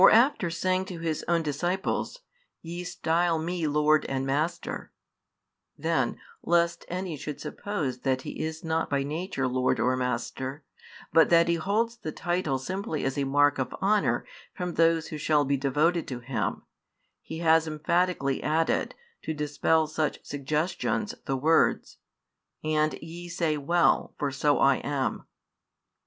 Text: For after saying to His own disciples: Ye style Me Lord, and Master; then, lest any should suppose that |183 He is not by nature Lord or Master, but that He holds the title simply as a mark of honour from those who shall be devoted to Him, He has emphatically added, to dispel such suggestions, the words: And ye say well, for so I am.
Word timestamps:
For 0.01 0.09
after 0.09 0.49
saying 0.49 0.85
to 0.85 0.97
His 0.97 1.23
own 1.27 1.43
disciples: 1.43 2.21
Ye 2.63 2.83
style 2.83 3.37
Me 3.37 3.67
Lord, 3.67 4.03
and 4.05 4.25
Master; 4.25 4.91
then, 5.77 6.17
lest 6.41 6.85
any 6.87 7.15
should 7.15 7.39
suppose 7.39 7.99
that 7.99 8.17
|183 8.21 8.21
He 8.23 8.39
is 8.39 8.63
not 8.63 8.89
by 8.89 9.03
nature 9.03 9.47
Lord 9.47 9.79
or 9.79 9.95
Master, 9.95 10.63
but 11.13 11.29
that 11.29 11.47
He 11.47 11.53
holds 11.53 11.97
the 11.97 12.11
title 12.11 12.57
simply 12.57 13.03
as 13.03 13.15
a 13.15 13.25
mark 13.25 13.59
of 13.59 13.75
honour 13.79 14.25
from 14.55 14.73
those 14.73 15.09
who 15.09 15.19
shall 15.19 15.45
be 15.45 15.55
devoted 15.55 16.07
to 16.07 16.19
Him, 16.19 16.63
He 17.21 17.37
has 17.41 17.67
emphatically 17.67 18.41
added, 18.41 18.95
to 19.21 19.35
dispel 19.35 19.85
such 19.85 20.25
suggestions, 20.25 21.13
the 21.25 21.37
words: 21.37 21.97
And 22.63 22.93
ye 23.03 23.29
say 23.29 23.55
well, 23.55 24.15
for 24.17 24.31
so 24.31 24.57
I 24.57 24.77
am. 24.77 25.27